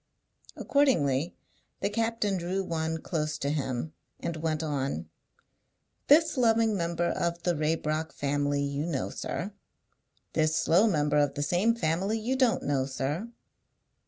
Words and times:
Accordingly 0.55 1.35
the 1.81 1.89
captain 1.91 2.35
drew 2.35 2.63
one 2.63 2.97
close 3.03 3.37
to 3.37 3.51
him, 3.51 3.93
and 4.19 4.35
went 4.37 4.63
on: 4.63 5.11
"This 6.07 6.37
loving 6.37 6.75
member 6.75 7.05
of 7.09 7.43
the 7.43 7.53
Raybrock 7.55 8.11
family 8.11 8.63
you 8.63 8.87
know, 8.87 9.11
sir. 9.11 9.53
This 10.33 10.55
slow 10.55 10.87
member 10.87 11.17
of 11.19 11.35
the 11.35 11.43
same 11.43 11.75
family 11.75 12.17
you 12.17 12.35
don't 12.35 12.63
know, 12.63 12.87
sir. 12.87 13.29